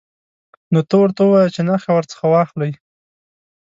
نو 0.71 0.79
ته 0.89 0.95
ورته 1.01 1.21
ووایه 1.23 1.53
چې 1.55 1.61
نخښه 1.67 1.91
ورڅخه 1.93 2.25
واخلئ. 2.29 2.71